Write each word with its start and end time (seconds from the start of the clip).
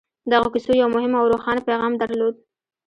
دغو 0.31 0.47
کيسو 0.53 0.71
يو 0.81 0.87
مهم 0.95 1.11
او 1.19 1.25
روښانه 1.33 1.61
پيغام 1.67 1.93
درلود. 2.01 2.35